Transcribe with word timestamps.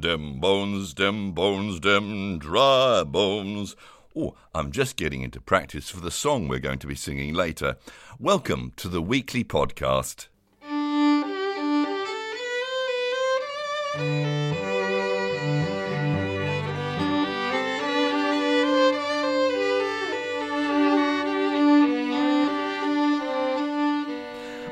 Dem 0.00 0.38
bones, 0.38 0.94
dem 0.94 1.32
bones, 1.32 1.80
dem 1.80 2.38
dry 2.38 3.02
bones. 3.04 3.74
Oh, 4.14 4.34
I'm 4.54 4.70
just 4.70 4.96
getting 4.96 5.22
into 5.22 5.40
practice 5.40 5.90
for 5.90 6.00
the 6.00 6.10
song 6.10 6.46
we're 6.46 6.60
going 6.60 6.78
to 6.80 6.86
be 6.86 6.94
singing 6.94 7.34
later. 7.34 7.76
Welcome 8.20 8.72
to 8.76 8.88
the 8.88 9.02
weekly 9.02 9.42
podcast. 9.42 10.28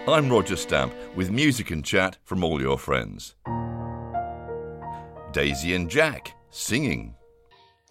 I'm 0.09 0.31
Roger 0.31 0.57
Stamp 0.57 0.95
with 1.17 1.33
music 1.33 1.73
and 1.73 1.85
chat 1.85 2.17
from 2.23 2.45
all 2.45 2.61
your 2.61 2.79
friends. 2.79 3.35
Daisy 5.37 5.75
and 5.75 5.91
Jack 5.91 6.33
singing. 6.49 7.15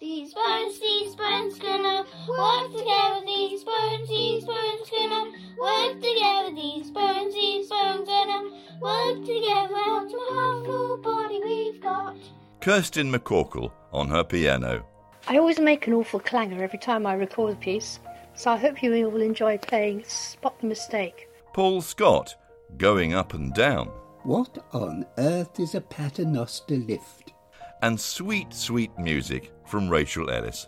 These 0.00 0.34
bones, 0.34 0.80
these 0.80 1.14
bones 1.14 1.56
gonna 1.60 2.04
work 2.28 2.72
together. 2.72 3.24
These 3.24 3.62
bones, 3.62 4.08
these 4.08 4.44
bones 4.44 4.90
gonna 4.90 5.30
work 5.56 5.94
together. 5.94 6.52
These 6.56 6.90
bones, 6.90 7.32
these 7.34 7.68
bones 7.68 8.08
gonna 8.08 8.50
work 8.80 9.24
together. 9.24 9.76
Out 9.76 10.10
to 10.10 10.18
our 10.32 10.64
full 10.64 10.96
body 10.96 11.40
we've 11.44 11.80
got. 11.80 12.16
Kirsten 12.60 13.12
McCorkle 13.12 13.70
on 13.92 14.08
her 14.08 14.24
piano. 14.24 14.84
I 15.28 15.38
always 15.38 15.60
make 15.60 15.86
an 15.86 15.94
awful 15.94 16.18
clangor 16.18 16.60
every 16.60 16.80
time 16.80 17.06
I 17.06 17.14
record 17.14 17.52
a 17.52 17.56
piece, 17.56 18.00
so 18.34 18.50
I 18.50 18.56
hope 18.56 18.82
you 18.82 18.92
all 19.06 19.22
enjoy 19.22 19.56
playing 19.58 20.02
Spot 20.02 20.58
the 20.58 20.66
Mistake. 20.66 21.28
Paul 21.52 21.80
Scott, 21.80 22.34
Going 22.76 23.14
Up 23.14 23.34
and 23.34 23.54
Down. 23.54 23.86
What 24.24 24.58
on 24.72 25.06
earth 25.18 25.60
is 25.60 25.76
a 25.76 25.80
paternoster 25.80 26.74
lift? 26.74 27.34
And 27.82 28.00
sweet, 28.00 28.52
sweet 28.52 28.90
music 28.98 29.52
from 29.66 29.88
Rachel 29.88 30.30
Ellis. 30.30 30.66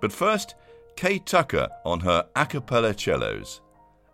But 0.00 0.12
first, 0.12 0.54
Kay 0.96 1.18
Tucker 1.18 1.68
on 1.84 2.00
her 2.00 2.26
a 2.34 2.46
cappella 2.46 2.96
cellos. 2.96 3.60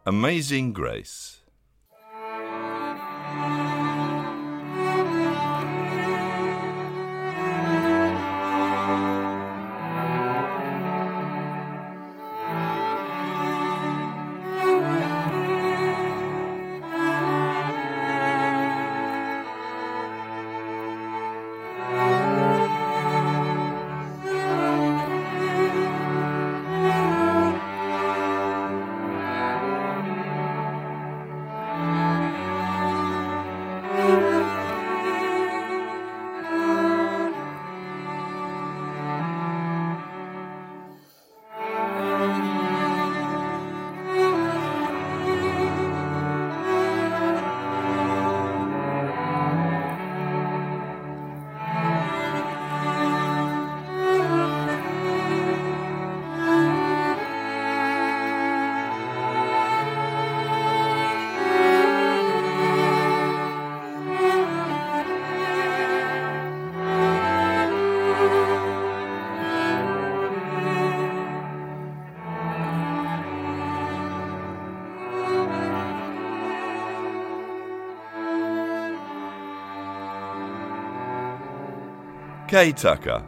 Amazing 0.06 0.72
Grace. 0.72 1.42
Kay 82.48 82.70
Tucker. 82.70 83.24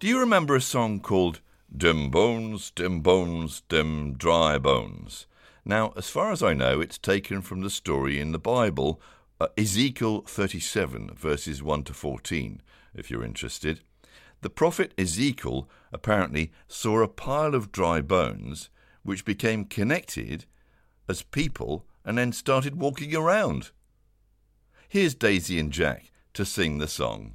Do 0.00 0.06
you 0.06 0.18
remember 0.18 0.56
a 0.56 0.60
song 0.60 0.98
called 1.00 1.42
Dem 1.76 2.08
Bones, 2.08 2.70
Dim 2.70 3.00
Bones, 3.00 3.62
Dim 3.68 4.14
Dry 4.14 4.56
Bones? 4.56 5.26
Now, 5.62 5.92
as 5.94 6.08
far 6.08 6.32
as 6.32 6.42
I 6.42 6.54
know, 6.54 6.80
it's 6.80 6.96
taken 6.96 7.42
from 7.42 7.60
the 7.60 7.68
story 7.68 8.18
in 8.18 8.32
the 8.32 8.38
Bible, 8.38 8.98
uh, 9.38 9.48
Ezekiel 9.58 10.22
37, 10.22 11.10
verses 11.14 11.62
1 11.62 11.84
to 11.84 11.92
14, 11.92 12.62
if 12.94 13.10
you're 13.10 13.26
interested. 13.26 13.80
The 14.40 14.48
prophet 14.48 14.94
Ezekiel 14.96 15.68
apparently 15.92 16.50
saw 16.66 17.02
a 17.02 17.08
pile 17.08 17.54
of 17.54 17.72
dry 17.72 18.00
bones 18.00 18.70
which 19.02 19.26
became 19.26 19.66
connected 19.66 20.46
as 21.10 21.20
people 21.20 21.84
and 22.06 22.16
then 22.16 22.32
started 22.32 22.80
walking 22.80 23.14
around. 23.14 23.70
Here's 24.88 25.14
Daisy 25.14 25.58
and 25.58 25.70
Jack 25.70 26.10
to 26.32 26.46
sing 26.46 26.78
the 26.78 26.88
song. 26.88 27.34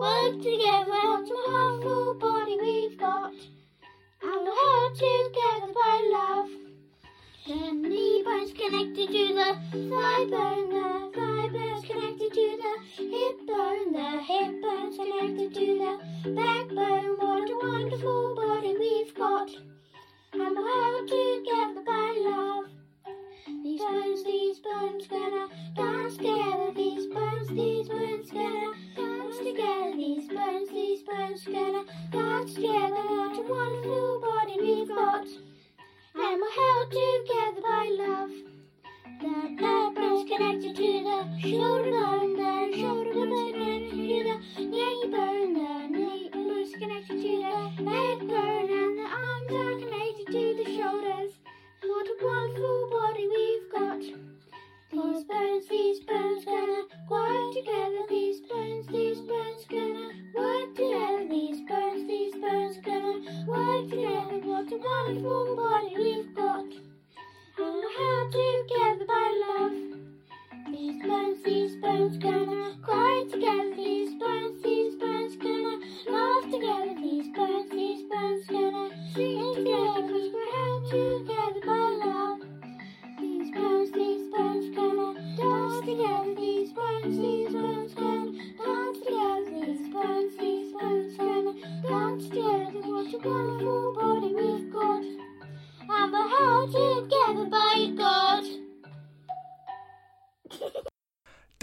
Together 0.00 0.40
these 0.42 0.69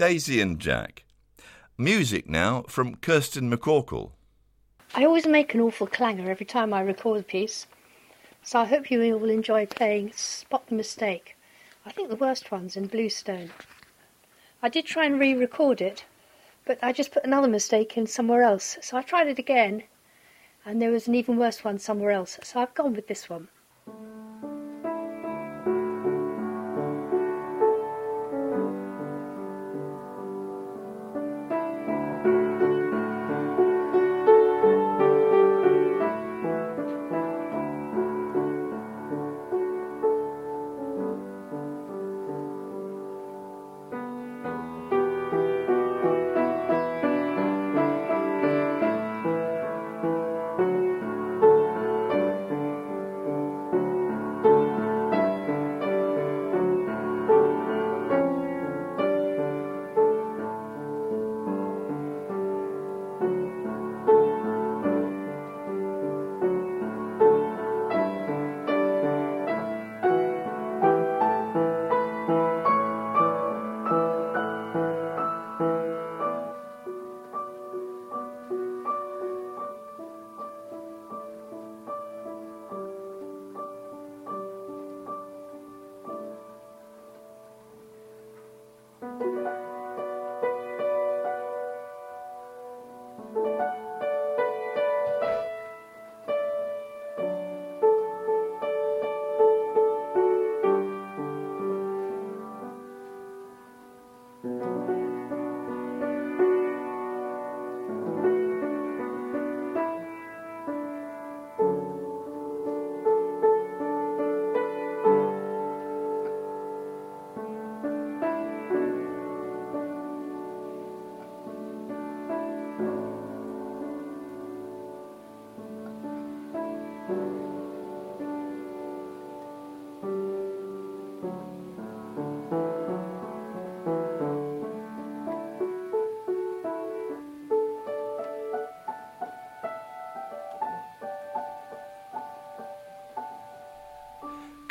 Daisy 0.08 0.40
and 0.40 0.58
Jack. 0.58 1.04
Music 1.76 2.26
now 2.30 2.62
from 2.62 2.96
Kirsten 2.96 3.52
McCorkle. 3.52 4.12
I 4.94 5.04
always 5.04 5.26
make 5.26 5.52
an 5.52 5.60
awful 5.60 5.86
clangor 5.86 6.30
every 6.30 6.46
time 6.46 6.72
I 6.72 6.80
record 6.80 7.20
a 7.20 7.22
piece, 7.22 7.66
so 8.42 8.60
I 8.60 8.64
hope 8.64 8.90
you 8.90 9.00
will 9.00 9.28
enjoy 9.28 9.66
playing 9.66 10.12
Spot 10.14 10.66
the 10.66 10.76
Mistake. 10.76 11.36
I 11.84 11.90
think 11.90 12.08
the 12.08 12.16
worst 12.16 12.50
one's 12.50 12.74
in 12.74 12.86
Bluestone. 12.86 13.50
I 14.62 14.70
did 14.70 14.86
try 14.86 15.04
and 15.04 15.20
re 15.20 15.34
record 15.34 15.82
it, 15.82 16.06
but 16.64 16.78
I 16.82 16.90
just 16.92 17.12
put 17.12 17.24
another 17.24 17.46
mistake 17.46 17.98
in 17.98 18.06
somewhere 18.06 18.44
else, 18.44 18.78
so 18.80 18.96
I 18.96 19.02
tried 19.02 19.28
it 19.28 19.38
again, 19.38 19.82
and 20.64 20.80
there 20.80 20.90
was 20.90 21.06
an 21.06 21.16
even 21.16 21.36
worse 21.36 21.62
one 21.62 21.78
somewhere 21.78 22.12
else, 22.12 22.38
so 22.42 22.60
I've 22.60 22.72
gone 22.72 22.94
with 22.94 23.08
this 23.08 23.28
one. 23.28 23.48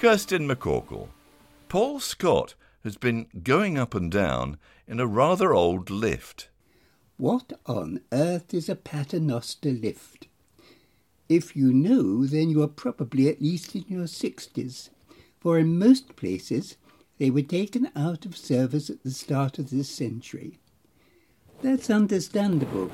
Kirsten 0.07 0.47
McCorkle. 0.47 1.09
Paul 1.67 1.99
Scott 1.99 2.55
has 2.85 2.95
been 2.95 3.27
going 3.43 3.77
up 3.77 3.93
and 3.93 4.09
down 4.09 4.57
in 4.87 5.01
a 5.01 5.05
rather 5.05 5.53
old 5.53 5.89
lift. 5.89 6.47
What 7.17 7.51
on 7.65 7.99
earth 8.13 8.53
is 8.53 8.69
a 8.69 8.77
paternoster 8.77 9.71
lift? 9.71 10.29
If 11.27 11.57
you 11.57 11.73
know, 11.73 12.25
then 12.25 12.49
you 12.49 12.63
are 12.63 12.69
probably 12.69 13.27
at 13.27 13.41
least 13.41 13.75
in 13.75 13.83
your 13.89 14.07
sixties, 14.07 14.91
for 15.41 15.59
in 15.59 15.77
most 15.77 16.15
places 16.15 16.77
they 17.17 17.29
were 17.29 17.41
taken 17.41 17.91
out 17.93 18.25
of 18.25 18.37
service 18.37 18.89
at 18.89 19.03
the 19.03 19.11
start 19.11 19.59
of 19.59 19.71
this 19.71 19.89
century. 19.89 20.57
That's 21.61 21.89
understandable, 21.89 22.91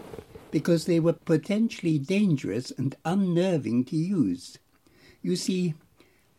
because 0.50 0.86
they 0.86 1.00
were 1.00 1.14
potentially 1.14 2.00
dangerous 2.00 2.72
and 2.72 2.96
unnerving 3.06 3.86
to 3.86 3.96
use. 3.96 4.58
You 5.22 5.36
see, 5.36 5.76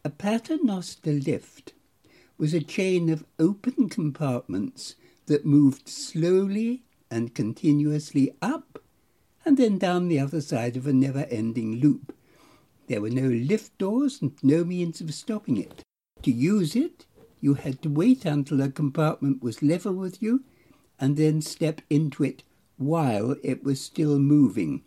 a 0.06 0.10
paternoster 0.10 1.12
lift 1.12 1.72
was 2.36 2.52
a 2.52 2.60
chain 2.60 3.08
of 3.08 3.24
open 3.38 3.88
compartments 3.88 4.96
that 5.26 5.46
moved 5.46 5.88
slowly 5.88 6.82
and 7.10 7.34
continuously 7.34 8.34
up 8.42 8.82
and 9.46 9.56
then 9.56 9.78
down 9.78 10.08
the 10.08 10.20
other 10.20 10.42
side 10.42 10.76
of 10.76 10.86
a 10.86 10.92
never 10.92 11.26
ending 11.30 11.76
loop. 11.76 12.14
There 12.86 13.00
were 13.00 13.08
no 13.08 13.28
lift 13.28 13.78
doors 13.78 14.20
and 14.20 14.32
no 14.42 14.62
means 14.62 15.00
of 15.00 15.14
stopping 15.14 15.56
it. 15.56 15.82
To 16.22 16.30
use 16.30 16.76
it, 16.76 17.06
you 17.40 17.54
had 17.54 17.80
to 17.82 17.88
wait 17.88 18.26
until 18.26 18.60
a 18.60 18.68
compartment 18.68 19.42
was 19.42 19.62
level 19.62 19.94
with 19.94 20.22
you 20.22 20.44
and 21.00 21.16
then 21.16 21.40
step 21.40 21.80
into 21.88 22.24
it 22.24 22.42
while 22.76 23.36
it 23.43 23.64
was 23.64 23.81
still 23.81 24.19
moving. 24.19 24.82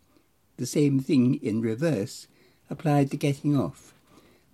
The 0.58 0.68
same 0.68 1.00
thing 1.00 1.36
in 1.36 1.62
reverse 1.62 2.27
applied 2.70 3.10
to 3.12 3.18
getting 3.18 3.58
off. 3.58 3.96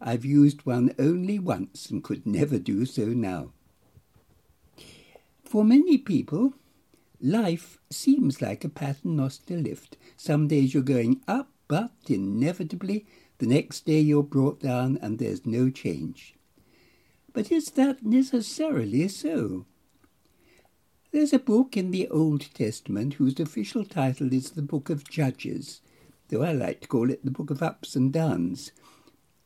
I've 0.05 0.25
used 0.25 0.65
one 0.65 0.93
only 0.99 1.39
once 1.39 1.89
and 1.89 2.03
could 2.03 2.25
never 2.25 2.59
do 2.59 2.85
so 2.85 3.05
now. 3.05 3.53
For 5.45 5.63
many 5.63 5.97
people, 5.97 6.55
life 7.21 7.77
seems 7.89 8.41
like 8.41 8.65
a 8.65 8.69
paternoster 8.69 9.55
lift. 9.55 9.95
Some 10.17 10.49
days 10.49 10.73
you're 10.73 10.83
going 10.83 11.21
up, 11.25 11.51
but 11.69 11.93
inevitably 12.09 13.05
the 13.37 13.47
next 13.47 13.85
day 13.85 14.01
you're 14.01 14.23
brought 14.23 14.59
down 14.59 14.99
and 15.01 15.19
there's 15.19 15.45
no 15.45 15.69
change. 15.69 16.35
But 17.31 17.49
is 17.49 17.71
that 17.71 18.03
necessarily 18.03 19.07
so? 19.07 19.65
There's 21.11 21.31
a 21.31 21.39
book 21.39 21.77
in 21.77 21.91
the 21.91 22.09
Old 22.09 22.53
Testament 22.53 23.13
whose 23.13 23.39
official 23.39 23.85
title 23.85 24.33
is 24.33 24.51
the 24.51 24.61
Book 24.61 24.89
of 24.89 25.09
Judges, 25.09 25.79
though 26.27 26.43
I 26.43 26.51
like 26.51 26.81
to 26.81 26.87
call 26.89 27.09
it 27.09 27.23
the 27.23 27.31
Book 27.31 27.49
of 27.49 27.63
Ups 27.63 27.95
and 27.95 28.11
Downs 28.11 28.73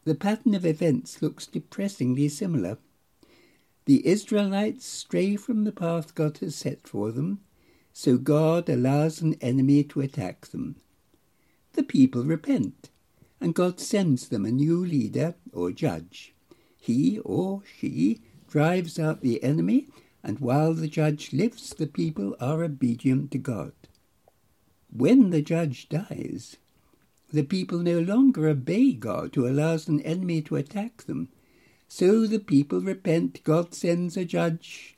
the 0.08 0.16
pattern 0.16 0.56
of 0.56 0.66
events 0.66 1.22
looks 1.22 1.46
depressingly 1.46 2.30
similar. 2.30 2.78
The 3.84 4.08
Israelites 4.08 4.86
stray 4.86 5.36
from 5.36 5.66
the 5.66 5.72
path 5.74 6.16
God 6.16 6.38
has 6.38 6.56
set 6.56 6.88
for 6.88 7.12
them, 7.12 7.42
so 7.92 8.18
God 8.18 8.70
allows 8.70 9.22
an 9.22 9.34
enemy 9.42 9.84
to 9.84 10.00
attack 10.00 10.48
them. 10.48 10.78
The 11.74 11.84
people 11.84 12.24
repent, 12.24 12.90
and 13.42 13.54
God 13.54 13.82
sends 13.82 14.30
them 14.30 14.46
a 14.46 14.52
new 14.52 14.78
leader 14.86 15.36
or 15.52 15.74
judge. 15.74 16.34
He 16.80 17.20
or 17.20 17.64
she 17.78 18.22
drives 18.48 18.98
out 18.98 19.20
the 19.20 19.44
enemy, 19.44 19.90
and 20.24 20.40
while 20.40 20.74
the 20.74 20.88
judge 20.88 21.34
lives, 21.34 21.72
the 21.72 21.86
people 21.86 22.34
are 22.40 22.64
obedient 22.64 23.32
to 23.32 23.40
God. 23.40 23.74
When 24.90 25.32
the 25.32 25.42
judge 25.42 25.90
dies, 25.90 26.56
the 27.32 27.44
people 27.44 27.80
no 27.80 28.00
longer 28.00 28.48
obey 28.48 28.94
God 28.94 29.36
who 29.36 29.48
allows 29.48 29.88
an 29.88 30.02
enemy 30.02 30.42
to 30.44 30.56
attack 30.56 31.04
them. 31.04 31.30
So 31.88 32.26
the 32.26 32.40
people 32.40 32.82
repent, 32.82 33.44
God 33.44 33.74
sends 33.74 34.18
a 34.18 34.26
judge, 34.26 34.96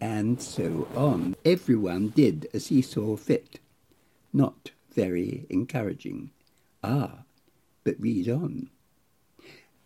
and 0.00 0.40
so 0.40 0.88
on. 0.96 1.36
Everyone 1.44 2.08
did 2.08 2.48
as 2.52 2.68
he 2.68 2.82
saw 2.82 3.16
fit. 3.16 3.60
Not 4.32 4.72
very 4.94 5.46
encouraging. 5.48 6.30
Ah, 6.82 7.24
but 7.84 8.00
read 8.00 8.28
on. 8.28 8.70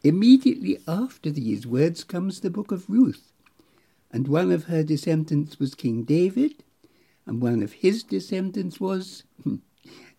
Immediately 0.02 0.78
after 0.86 1.30
these 1.30 1.66
words 1.66 2.04
comes 2.04 2.40
the 2.40 2.50
book 2.50 2.70
of 2.70 2.88
Ruth, 2.88 3.32
and 4.10 4.28
one 4.28 4.52
of 4.52 4.64
her 4.64 4.82
descendants 4.82 5.58
was 5.58 5.74
King 5.74 6.04
David, 6.04 6.62
and 7.26 7.42
one 7.42 7.62
of 7.62 7.72
his 7.72 8.02
descendants 8.02 8.78
was 8.78 9.24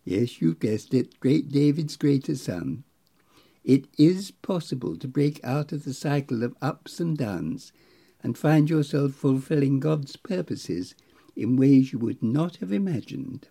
Yes, 0.08 0.40
you 0.42 0.56
guessed 0.56 0.94
it, 0.94 1.20
great 1.20 1.50
David's 1.50 1.98
greater 1.98 2.36
son. 2.36 2.86
It 3.66 3.90
is 3.98 4.32
possible 4.32 4.96
to 4.96 5.06
break 5.06 5.42
out 5.44 5.74
of 5.74 5.84
the 5.84 5.94
cycle 5.94 6.44
of 6.44 6.56
ups 6.62 7.02
and 7.02 7.18
downs 7.18 7.74
and 8.24 8.38
find 8.38 8.70
yourself 8.70 9.12
fulfilling 9.12 9.82
God's 9.82 10.16
purposes 10.16 10.96
in 11.36 11.58
ways 11.58 11.92
you 11.92 12.00
would 12.00 12.24
not 12.24 12.56
have 12.58 12.72
imagined. 12.72 13.50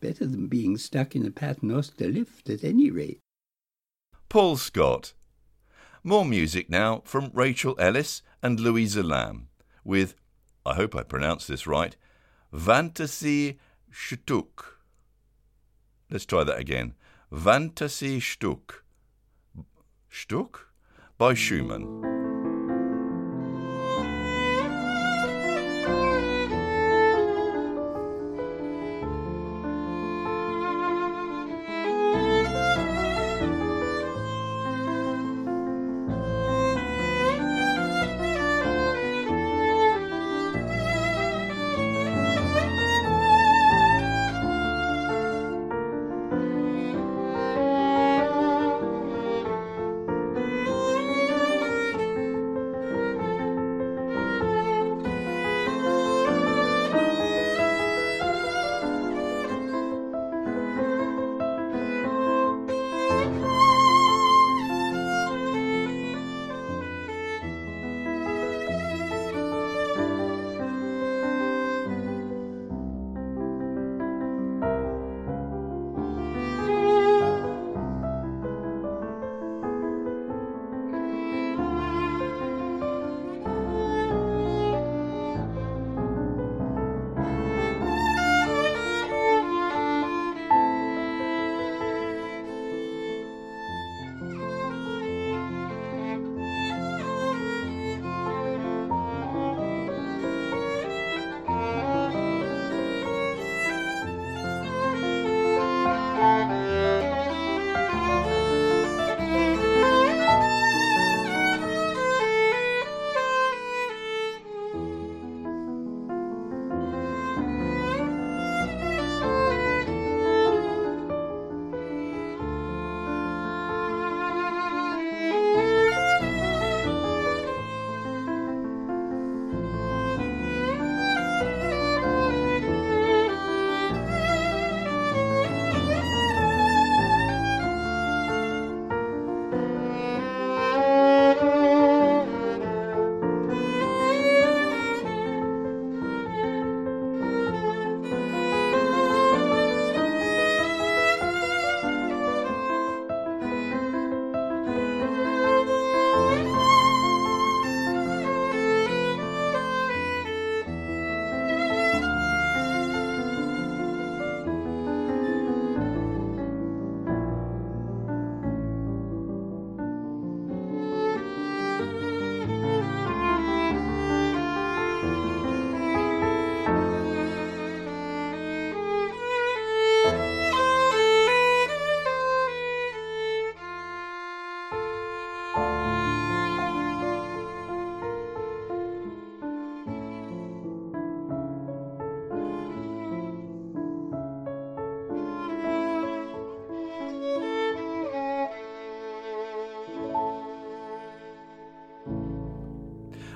Better 0.00 0.26
than 0.26 0.48
being 0.48 0.76
stuck 0.76 1.14
in 1.14 1.24
a 1.24 1.30
paternoster 1.30 2.08
lift 2.08 2.50
at 2.50 2.64
any 2.64 2.90
rate. 2.90 3.20
Paul 4.28 4.56
Scott. 4.56 5.12
More 6.02 6.24
music 6.24 6.68
now 6.68 7.02
from 7.04 7.30
Rachel 7.32 7.76
Ellis 7.78 8.22
and 8.42 8.58
Louisa 8.58 9.04
Lamb 9.04 9.46
with, 9.84 10.16
I 10.66 10.74
hope 10.74 10.96
I 10.96 11.04
pronounced 11.04 11.46
this 11.46 11.64
right, 11.64 11.96
Fantasy 12.52 13.60
Stück. 13.92 14.81
Let's 16.12 16.26
try 16.26 16.44
that 16.44 16.58
again. 16.58 16.92
Fantasy 17.34 18.20
Stück. 18.20 18.82
Stück? 20.12 20.66
By 21.16 21.32
Schumann. 21.32 22.21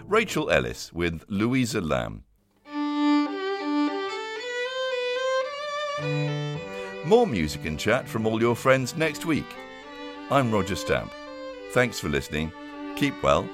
Rachel 0.09 0.51
Ellis 0.51 0.93
with 0.93 1.25
Louisa 1.29 1.81
Lamb. 1.81 2.23
More 7.05 7.27
music 7.27 7.65
and 7.65 7.77
chat 7.77 8.07
from 8.07 8.25
all 8.25 8.41
your 8.41 8.55
friends 8.55 8.97
next 8.97 9.27
week. 9.27 9.47
I'm 10.31 10.53
Roger 10.53 10.77
Stamp. 10.77 11.13
Thanks 11.73 11.99
for 11.99 12.09
listening. 12.09 12.53
Keep 12.95 13.21
well 13.21 13.49